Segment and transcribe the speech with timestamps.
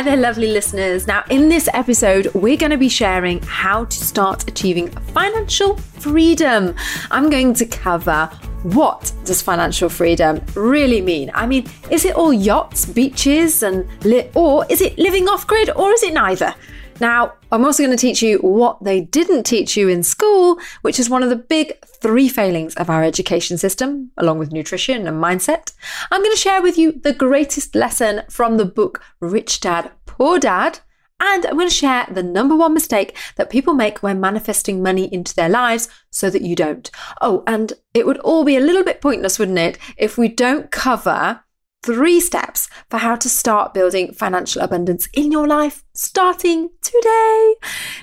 [0.00, 1.06] Hi there, lovely listeners.
[1.06, 6.74] Now, in this episode, we're going to be sharing how to start achieving financial freedom.
[7.10, 8.24] I'm going to cover
[8.62, 11.30] what does financial freedom really mean?
[11.34, 15.68] I mean, is it all yachts, beaches, and li- or is it living off grid,
[15.76, 16.54] or is it neither?
[17.00, 20.98] Now, I'm also going to teach you what they didn't teach you in school, which
[20.98, 25.22] is one of the big three failings of our education system, along with nutrition and
[25.22, 25.72] mindset.
[26.10, 30.38] I'm going to share with you the greatest lesson from the book Rich Dad, Poor
[30.38, 30.80] Dad.
[31.22, 35.12] And I'm going to share the number one mistake that people make when manifesting money
[35.12, 36.90] into their lives so that you don't.
[37.20, 40.70] Oh, and it would all be a little bit pointless, wouldn't it, if we don't
[40.70, 41.44] cover
[41.82, 47.54] three steps for how to start building financial abundance in your life starting today.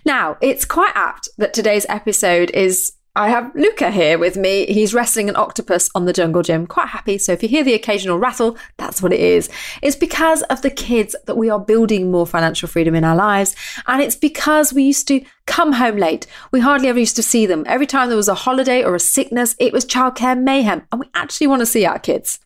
[0.05, 2.94] Now, it's quite apt that today's episode is.
[3.16, 4.67] I have Luca here with me.
[4.67, 6.67] He's wrestling an octopus on the jungle gym.
[6.67, 7.17] Quite happy.
[7.17, 9.50] So if you hear the occasional rattle, that's what it is.
[9.81, 13.56] It's because of the kids that we are building more financial freedom in our lives.
[13.88, 16.28] And it's because we used to come home late.
[16.52, 17.64] We hardly ever used to see them.
[17.66, 20.86] Every time there was a holiday or a sickness, it was childcare mayhem.
[20.91, 22.38] And we actually want to see our kids.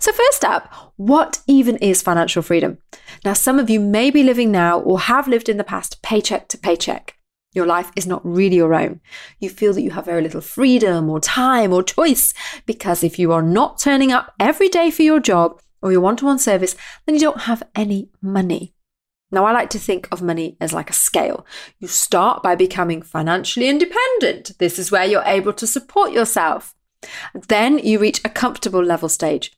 [0.00, 2.78] So, first up, what even is financial freedom?
[3.24, 6.48] Now, some of you may be living now or have lived in the past paycheck
[6.48, 7.16] to paycheck.
[7.52, 9.00] Your life is not really your own.
[9.40, 12.32] You feel that you have very little freedom or time or choice
[12.66, 16.16] because if you are not turning up every day for your job or your one
[16.16, 18.74] to one service, then you don't have any money.
[19.30, 21.44] Now, I like to think of money as like a scale.
[21.80, 24.52] You start by becoming financially independent.
[24.58, 26.74] This is where you're able to support yourself.
[27.34, 29.52] Then you reach a comfortable level stage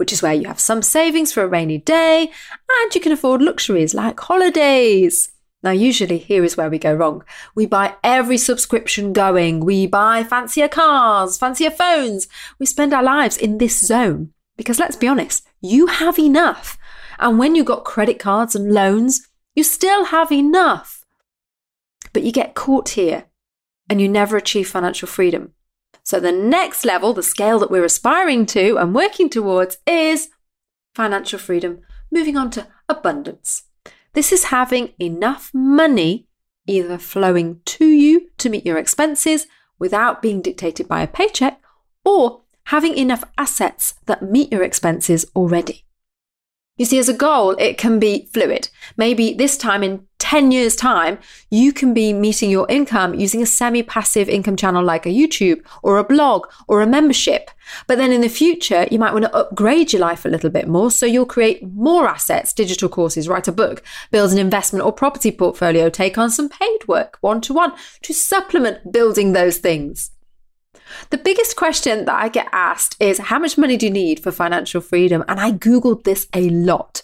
[0.00, 3.42] which is where you have some savings for a rainy day and you can afford
[3.42, 5.30] luxuries like holidays.
[5.62, 7.22] Now, usually here is where we go wrong.
[7.54, 9.60] We buy every subscription going.
[9.60, 12.28] We buy fancier cars, fancier phones.
[12.58, 16.78] We spend our lives in this zone because let's be honest, you have enough.
[17.18, 21.04] And when you've got credit cards and loans, you still have enough.
[22.14, 23.26] But you get caught here
[23.90, 25.52] and you never achieve financial freedom.
[26.04, 30.28] So, the next level, the scale that we're aspiring to and working towards, is
[30.94, 31.80] financial freedom,
[32.10, 33.64] moving on to abundance.
[34.12, 36.26] This is having enough money
[36.66, 39.46] either flowing to you to meet your expenses
[39.78, 41.60] without being dictated by a paycheck,
[42.04, 45.84] or having enough assets that meet your expenses already.
[46.80, 48.70] You see, as a goal, it can be fluid.
[48.96, 51.18] Maybe this time in 10 years' time,
[51.50, 55.60] you can be meeting your income using a semi passive income channel like a YouTube
[55.82, 57.50] or a blog or a membership.
[57.86, 60.68] But then in the future, you might want to upgrade your life a little bit
[60.68, 60.90] more.
[60.90, 65.32] So you'll create more assets, digital courses, write a book, build an investment or property
[65.32, 70.12] portfolio, take on some paid work one to one to supplement building those things.
[71.10, 74.30] The biggest question that I get asked is how much money do you need for
[74.30, 75.24] financial freedom?
[75.26, 77.02] And I Googled this a lot.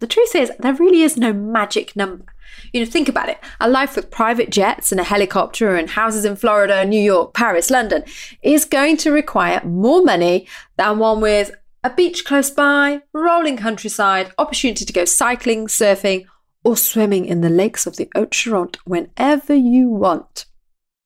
[0.00, 2.26] The truth is, there really is no magic number.
[2.72, 3.38] You know, think about it.
[3.60, 7.70] A life with private jets and a helicopter and houses in Florida, New York, Paris,
[7.70, 8.04] London
[8.42, 10.46] is going to require more money
[10.76, 11.50] than one with
[11.82, 16.26] a beach close by, rolling countryside, opportunity to go cycling, surfing,
[16.62, 20.44] or swimming in the lakes of the Haute Charente whenever you want.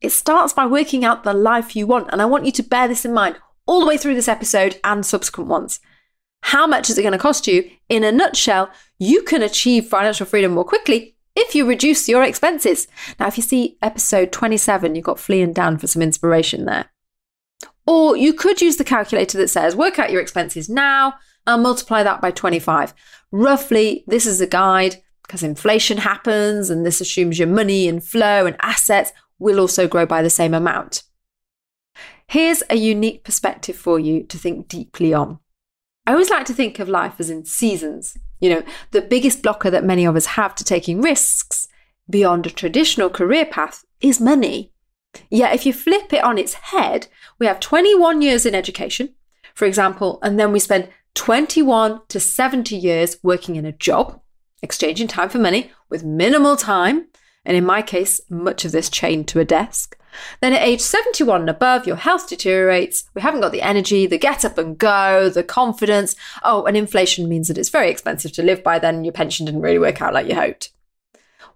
[0.01, 2.89] It starts by working out the life you want, and I want you to bear
[2.89, 5.81] this in mind all the way through this episode and subsequent ones.
[6.43, 7.71] How much is it going to cost you?
[7.89, 12.89] In a nutshell, you can achieve financial freedom more quickly if you reduce your expenses.
[13.19, 16.87] Now, if you see episode 27, you've got fleeing down for some inspiration there.
[17.87, 21.15] Or you could use the calculator that says work out your expenses now
[21.47, 22.95] and multiply that by 25.
[23.33, 28.47] Roughly, this is a guide because inflation happens and this assumes your money and flow
[28.47, 31.03] and assets will also grow by the same amount.
[32.29, 35.41] Here's a unique perspective for you to think deeply on.
[36.07, 38.17] I always like to think of life as in seasons.
[38.39, 38.63] You know,
[38.93, 41.67] the biggest blocker that many of us have to taking risks
[42.09, 44.73] beyond a traditional career path is money.
[45.29, 49.15] Yet, if you flip it on its head, we have 21 years in education,
[49.55, 54.21] for example, and then we spend 21 to 70 years working in a job,
[54.63, 57.09] exchanging time for money with minimal time,
[57.45, 59.97] and in my case, much of this chained to a desk.
[60.41, 63.05] Then at age 71 and above, your health deteriorates.
[63.15, 66.17] We haven't got the energy, the get up and go, the confidence.
[66.43, 69.63] Oh, and inflation means that it's very expensive to live by then, your pension didn't
[69.63, 70.73] really work out like you hoped.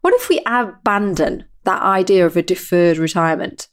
[0.00, 3.68] What if we abandon that idea of a deferred retirement?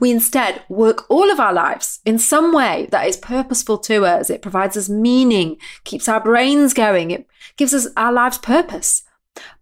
[0.00, 4.28] We instead work all of our lives in some way that is purposeful to us.
[4.28, 7.26] It provides us meaning, keeps our brains going, it
[7.56, 9.02] gives us our lives purpose.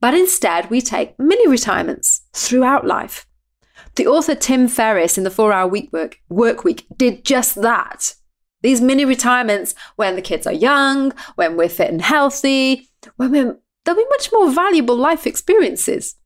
[0.00, 3.26] But instead, we take mini retirements throughout life.
[3.96, 5.90] The author Tim Ferriss in the Four Hour Week
[6.28, 8.14] work, Week did just that.
[8.62, 13.58] These mini retirements when the kids are young, when we're fit and healthy, when we're
[13.84, 16.16] they'll be much more valuable life experiences.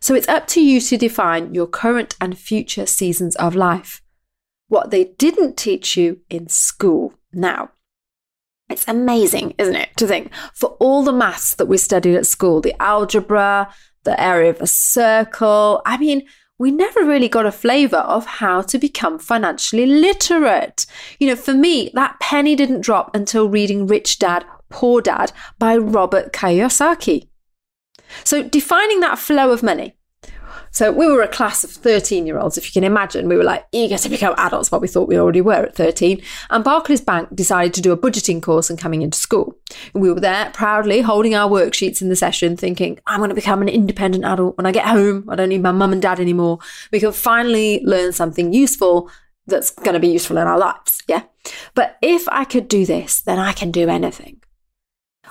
[0.00, 4.02] So it's up to you to define your current and future seasons of life.
[4.68, 7.14] What they didn't teach you in school.
[7.32, 7.70] Now,
[8.68, 12.60] it's amazing, isn't it, to think for all the maths that we studied at school,
[12.60, 13.72] the algebra,
[14.04, 16.26] the area of a circle, I mean,
[16.58, 20.86] we never really got a flavour of how to become financially literate.
[21.18, 25.76] You know, for me, that penny didn't drop until reading Rich Dad, Poor Dad by
[25.76, 27.28] Robert Kiyosaki.
[28.24, 29.97] So, defining that flow of money,
[30.78, 33.28] so we were a class of 13 year olds, if you can imagine.
[33.28, 36.22] We were like eager to become adults, but we thought we already were at 13.
[36.50, 39.58] And Barclays Bank decided to do a budgeting course and coming into school.
[39.92, 43.60] we were there proudly holding our worksheets in the session, thinking, I'm going to become
[43.60, 45.28] an independent adult when I get home.
[45.28, 46.60] I don't need my mum and dad anymore.
[46.92, 49.10] We can finally learn something useful
[49.48, 51.02] that's going to be useful in our lives.
[51.08, 51.22] Yeah.
[51.74, 54.42] But if I could do this, then I can do anything.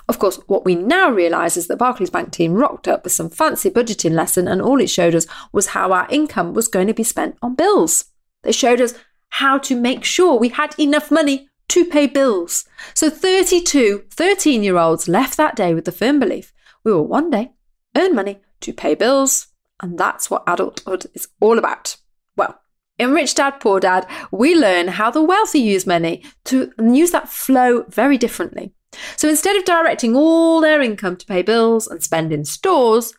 [0.07, 3.29] Of course, what we now realise is that Barclays Bank team rocked up with some
[3.29, 6.93] fancy budgeting lesson, and all it showed us was how our income was going to
[6.93, 8.05] be spent on bills.
[8.43, 8.93] They showed us
[9.29, 12.65] how to make sure we had enough money to pay bills.
[12.93, 16.53] So 32 13 year olds left that day with the firm belief
[16.87, 17.51] we will one day
[17.97, 19.47] earn money to pay bills,
[19.81, 21.97] and that's what adulthood is all about.
[22.37, 22.61] Well,
[22.97, 27.27] in Rich Dad Poor Dad, we learn how the wealthy use money to use that
[27.27, 28.73] flow very differently.
[29.15, 33.13] So instead of directing all their income to pay bills and spend in stores,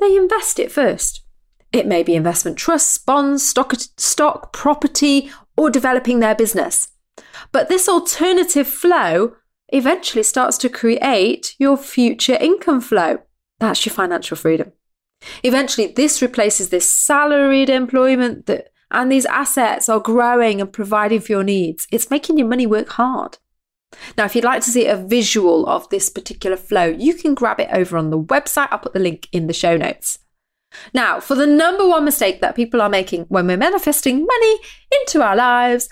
[0.00, 1.24] they invest it first.
[1.72, 6.88] It may be investment trusts, bonds, stock, stock, property, or developing their business.
[7.50, 9.36] But this alternative flow
[9.68, 13.18] eventually starts to create your future income flow.
[13.58, 14.72] That's your financial freedom.
[15.42, 21.32] Eventually, this replaces this salaried employment that, and these assets are growing and providing for
[21.32, 21.86] your needs.
[21.90, 23.38] It's making your money work hard.
[24.16, 27.60] Now, if you'd like to see a visual of this particular flow, you can grab
[27.60, 28.68] it over on the website.
[28.70, 30.18] I'll put the link in the show notes.
[30.94, 34.56] Now, for the number one mistake that people are making when we're manifesting money
[35.00, 35.88] into our lives,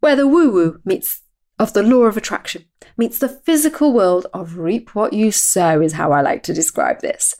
[0.00, 1.22] where the woo woo meets
[1.58, 2.64] of the law of attraction
[2.96, 7.00] meets the physical world of reap what you sow, is how I like to describe
[7.00, 7.34] this.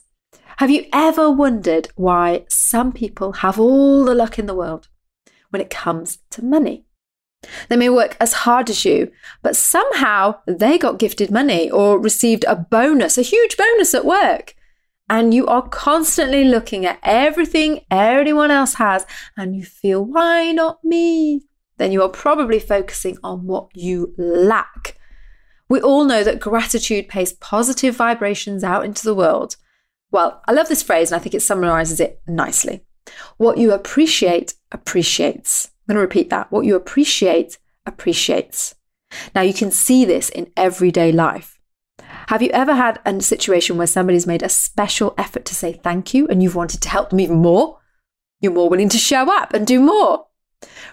[0.57, 4.87] Have you ever wondered why some people have all the luck in the world
[5.49, 6.85] when it comes to money?
[7.69, 9.11] They may work as hard as you,
[9.41, 14.55] but somehow they got gifted money or received a bonus, a huge bonus at work.
[15.09, 19.05] And you are constantly looking at everything everyone else has,
[19.35, 21.41] and you feel, why not me?
[21.77, 24.97] Then you are probably focusing on what you lack.
[25.69, 29.57] We all know that gratitude pays positive vibrations out into the world.
[30.11, 32.85] Well, I love this phrase and I think it summarizes it nicely.
[33.37, 35.71] What you appreciate appreciates.
[35.87, 36.51] I'm going to repeat that.
[36.51, 38.75] What you appreciate appreciates.
[39.35, 41.59] Now, you can see this in everyday life.
[42.27, 46.13] Have you ever had a situation where somebody's made a special effort to say thank
[46.13, 47.79] you and you've wanted to help them even more?
[48.39, 50.27] You're more willing to show up and do more.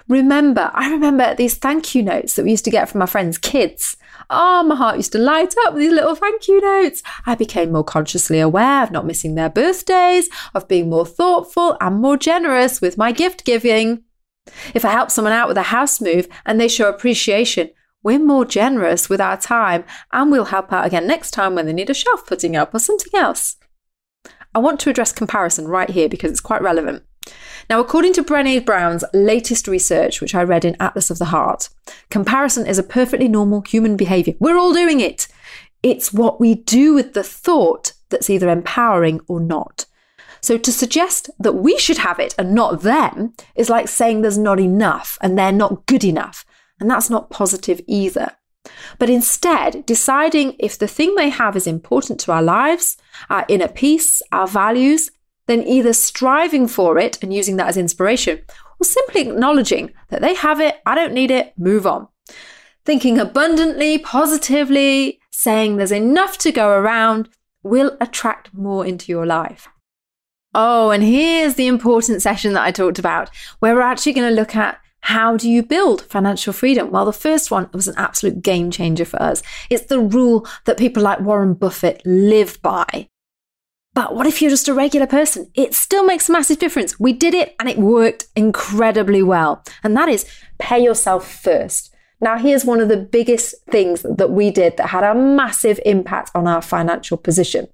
[0.09, 3.39] Remember, I remember these thank you notes that we used to get from our friends'
[3.39, 3.97] kids.
[4.29, 7.03] Oh, my heart used to light up with these little thank you notes.
[7.27, 12.01] I became more consciously aware of not missing their birthdays, of being more thoughtful and
[12.01, 14.03] more generous with my gift giving.
[14.75, 17.71] If I help someone out with a house move and they show appreciation,
[18.03, 21.73] we're more generous with our time and we'll help out again next time when they
[21.73, 23.57] need a shelf putting up or something else.
[24.55, 27.05] I want to address comparison right here because it's quite relevant.
[27.69, 31.69] Now, according to Brene Brown's latest research, which I read in Atlas of the Heart,
[32.11, 34.35] comparison is a perfectly normal human behavior.
[34.41, 35.29] We're all doing it.
[35.83, 39.87] It's what we do with the thought that's either empowering or not.
[40.43, 44.39] So to suggest that we should have it and not them is like saying there's
[44.39, 46.45] not enough and they're not good enough.
[46.79, 48.33] And that's not positive either.
[48.99, 52.97] But instead, deciding if the thing they have is important to our lives,
[53.29, 55.11] our inner peace, our values,
[55.47, 58.41] then either striving for it and using that as inspiration,
[58.79, 62.09] or simply acknowledging that they have it, I don't need it, move on.
[62.85, 67.29] Thinking abundantly, positively, saying there's enough to go around
[67.63, 69.69] will attract more into your life.
[70.55, 73.31] Oh, and here's the important session that I talked about,
[73.61, 76.91] where we're actually going to look at how do you build financial freedom?
[76.91, 79.43] Well, the first one was an absolute game changer for us.
[79.71, 83.09] It's the rule that people like Warren Buffett live by.
[83.95, 85.51] But what if you're just a regular person?
[85.55, 87.01] It still makes a massive difference.
[87.01, 89.65] We did it and it worked incredibly well.
[89.83, 90.27] And that is
[90.59, 91.93] pay yourself first.
[92.21, 96.31] Now, here's one of the biggest things that we did that had a massive impact
[96.35, 97.67] on our financial position.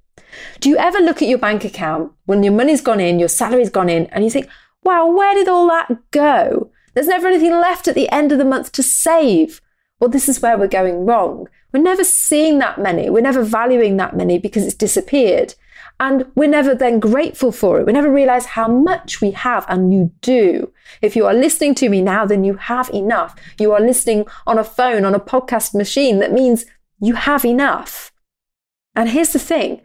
[0.61, 3.71] Do you ever look at your bank account when your money's gone in, your salary's
[3.71, 4.49] gone in, and you think,
[4.83, 6.71] wow, where did all that go?
[6.95, 9.61] There's never anything left at the end of the month to save.
[10.01, 11.49] Well, this is where we're going wrong.
[11.73, 13.11] we're never seeing that money.
[13.11, 15.55] We're never valuing that money because it's disappeared.
[15.99, 17.87] And we're never then grateful for it.
[17.87, 20.73] We never realize how much we have, and you do.
[21.01, 23.35] If you are listening to me now, then you have enough.
[23.59, 26.19] You are listening on a phone, on a podcast machine.
[26.19, 26.67] That means
[27.01, 28.13] you have enough.
[28.95, 29.83] And here's the thing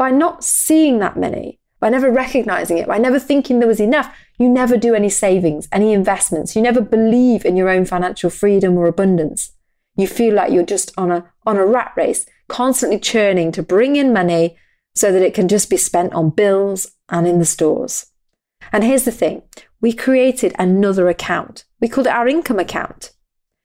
[0.00, 4.10] by not seeing that money, by never recognizing it, by never thinking there was enough,
[4.38, 6.56] you never do any savings, any investments.
[6.56, 9.52] You never believe in your own financial freedom or abundance.
[9.96, 13.96] You feel like you're just on a, on a rat race, constantly churning to bring
[13.96, 14.56] in money
[14.94, 18.06] so that it can just be spent on bills and in the stores.
[18.72, 19.42] And here's the thing
[19.82, 21.64] we created another account.
[21.78, 23.12] We called it our income account.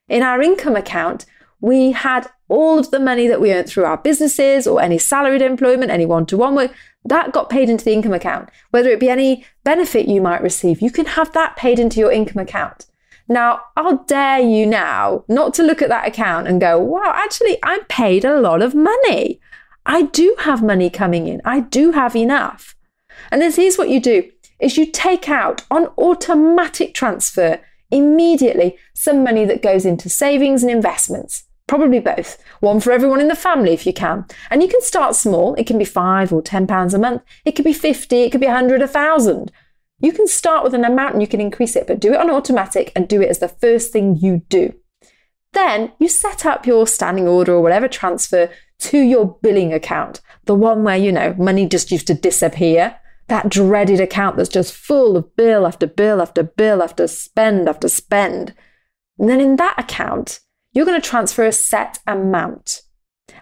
[0.06, 1.24] In our income account,
[1.62, 5.42] we had all of the money that we earned through our businesses or any salaried
[5.42, 6.72] employment, any one to one work,
[7.04, 8.48] that got paid into the income account.
[8.70, 12.12] Whether it be any benefit you might receive, you can have that paid into your
[12.12, 12.86] income account.
[13.28, 17.58] Now, I'll dare you now not to look at that account and go, wow, actually,
[17.62, 19.40] I'm paid a lot of money.
[19.84, 21.40] I do have money coming in.
[21.44, 22.76] I do have enough.
[23.30, 27.60] And this is what you do is you take out on automatic transfer
[27.90, 31.44] immediately some money that goes into savings and investments.
[31.66, 32.38] Probably both.
[32.60, 34.24] One for everyone in the family if you can.
[34.50, 35.54] And you can start small.
[35.54, 37.22] It can be five or ten pounds a month.
[37.44, 38.22] It could be 50.
[38.22, 39.50] It could be a hundred, a thousand.
[39.98, 42.30] You can start with an amount and you can increase it, but do it on
[42.30, 44.74] automatic and do it as the first thing you do.
[45.54, 50.54] Then you set up your standing order or whatever transfer to your billing account, the
[50.54, 52.98] one where, you know, money just used to disappear.
[53.28, 57.88] That dreaded account that's just full of bill after bill after bill after spend after
[57.88, 58.54] spend.
[59.18, 60.40] And then in that account,
[60.76, 62.82] you're going to transfer a set amount.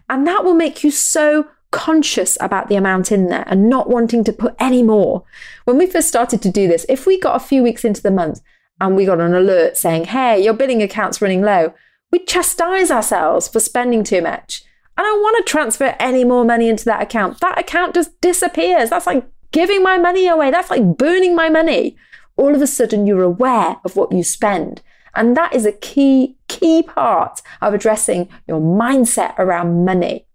[0.09, 4.23] And that will make you so conscious about the amount in there and not wanting
[4.23, 5.25] to put any more.
[5.65, 8.13] When we first started to do this, if we got a few weeks into the
[8.13, 8.41] month
[8.81, 11.75] and we got an alert saying, hey, your billing account's running low,
[12.13, 14.63] we'd chastise ourselves for spending too much.
[14.97, 17.41] I don't want to transfer any more money into that account.
[17.41, 18.91] That account just disappears.
[18.91, 20.53] That's like giving my money away.
[20.53, 21.97] That's like burning my money.
[22.37, 24.83] All of a sudden, you're aware of what you spend.
[25.17, 30.27] And that is a key, key part of addressing your mindset around money.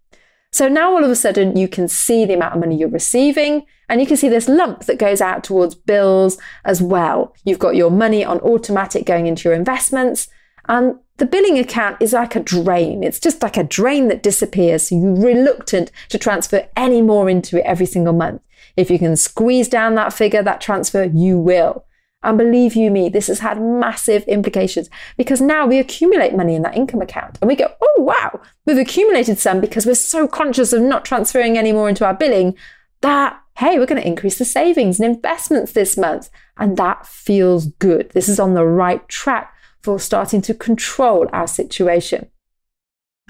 [0.51, 3.65] So now all of a sudden you can see the amount of money you're receiving
[3.87, 7.35] and you can see this lump that goes out towards bills as well.
[7.43, 10.27] You've got your money on automatic going into your investments
[10.67, 13.03] and the billing account is like a drain.
[13.03, 14.89] It's just like a drain that disappears.
[14.89, 18.41] So you're reluctant to transfer any more into it every single month.
[18.77, 21.85] If you can squeeze down that figure, that transfer, you will.
[22.21, 26.63] And believe you me, this has had massive implications because now we accumulate money in
[26.63, 30.73] that income account and we go, oh, wow, we've accumulated some because we're so conscious
[30.73, 32.55] of not transferring any more into our billing
[33.01, 36.29] that, hey, we're going to increase the savings and investments this month.
[36.57, 38.11] And that feels good.
[38.11, 42.29] This is on the right track for starting to control our situation.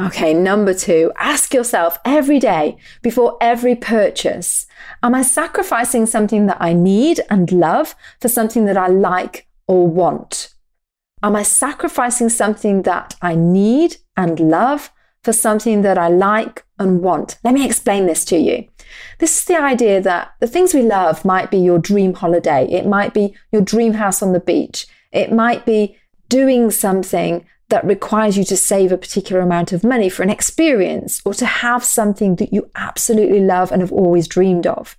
[0.01, 4.65] Okay, number two, ask yourself every day before every purchase
[5.03, 9.87] Am I sacrificing something that I need and love for something that I like or
[9.87, 10.53] want?
[11.21, 14.91] Am I sacrificing something that I need and love
[15.21, 17.37] for something that I like and want?
[17.43, 18.69] Let me explain this to you.
[19.17, 22.85] This is the idea that the things we love might be your dream holiday, it
[22.85, 25.97] might be your dream house on the beach, it might be
[26.29, 31.21] doing something that requires you to save a particular amount of money for an experience
[31.23, 34.97] or to have something that you absolutely love and have always dreamed of.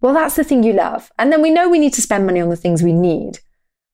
[0.00, 1.10] Well, that's the thing you love.
[1.18, 3.40] And then we know we need to spend money on the things we need.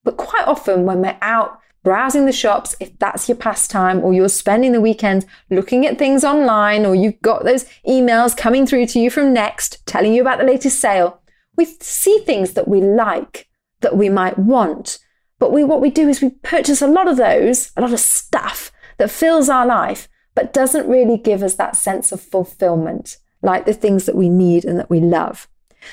[0.05, 4.29] But quite often, when we're out browsing the shops, if that's your pastime, or you're
[4.29, 9.00] spending the weekends looking at things online, or you've got those emails coming through to
[9.00, 11.21] you from Next telling you about the latest sale,
[11.57, 13.49] we see things that we like,
[13.81, 14.99] that we might want,
[15.38, 18.00] but we, what we do is we purchase a lot of those, a lot of
[18.00, 23.66] stuff that fills our life, but doesn't really give us that sense of fulfillment, like
[23.66, 25.49] the things that we need and that we love.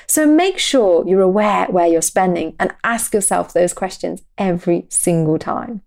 [0.07, 5.38] So make sure you're aware where you're spending and ask yourself those questions every single
[5.38, 5.81] time.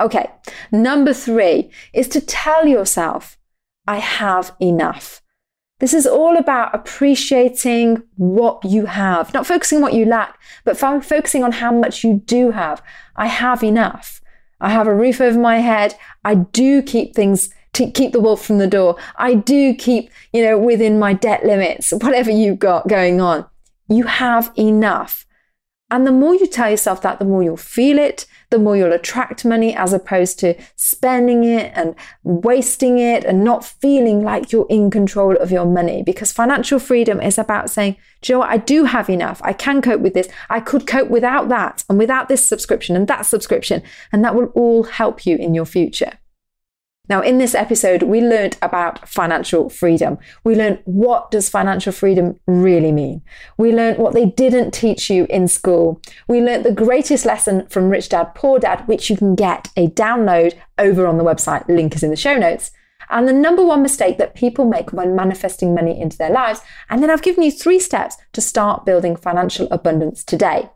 [0.00, 0.30] Okay,
[0.70, 3.36] number three is to tell yourself,
[3.86, 5.20] I have enough.
[5.80, 10.76] This is all about appreciating what you have, not focusing on what you lack, but
[10.76, 12.82] fo- focusing on how much you do have.
[13.14, 14.20] I have enough.
[14.60, 15.94] I have a roof over my head.
[16.24, 18.96] I do keep things to keep the wolf from the door.
[19.16, 23.46] I do keep, you know, within my debt limits, whatever you've got going on.
[23.88, 25.26] You have enough.
[25.90, 28.92] And the more you tell yourself that, the more you'll feel it, the more you'll
[28.92, 34.66] attract money as opposed to spending it and wasting it and not feeling like you're
[34.70, 36.02] in control of your money.
[36.02, 38.50] Because financial freedom is about saying, do you know what?
[38.50, 39.40] I do have enough.
[39.44, 40.28] I can cope with this.
[40.48, 43.82] I could cope without that and without this subscription and that subscription.
[44.12, 46.12] And that will all help you in your future.
[47.08, 50.18] Now, in this episode, we learned about financial freedom.
[50.44, 53.22] We learned what does financial freedom really mean.
[53.56, 56.00] We learned what they didn't teach you in school.
[56.26, 59.88] We learned the greatest lesson from Rich Dad Poor Dad, which you can get a
[59.88, 61.66] download over on the website.
[61.68, 62.70] Link is in the show notes.
[63.10, 66.60] And the number one mistake that people make when manifesting money into their lives.
[66.90, 70.68] And then I've given you three steps to start building financial abundance today.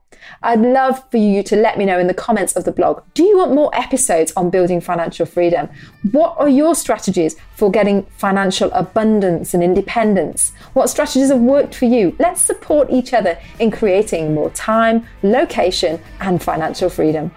[0.42, 3.02] I'd love for you to let me know in the comments of the blog.
[3.14, 5.68] Do you want more episodes on building financial freedom?
[6.12, 10.52] What are your strategies for getting financial abundance and independence?
[10.74, 12.14] What strategies have worked for you?
[12.18, 17.32] Let's support each other in creating more time, location, and financial freedom.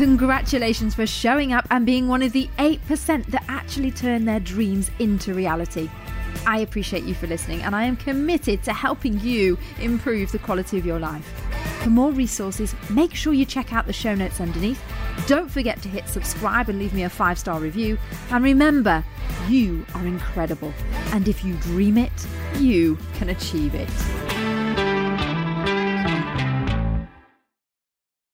[0.00, 4.90] Congratulations for showing up and being one of the 8% that actually turn their dreams
[4.98, 5.90] into reality.
[6.46, 10.78] I appreciate you for listening, and I am committed to helping you improve the quality
[10.78, 11.30] of your life.
[11.82, 14.82] For more resources, make sure you check out the show notes underneath.
[15.26, 17.98] Don't forget to hit subscribe and leave me a five star review.
[18.30, 19.04] And remember,
[19.50, 20.72] you are incredible.
[21.12, 22.26] And if you dream it,
[22.56, 24.39] you can achieve it.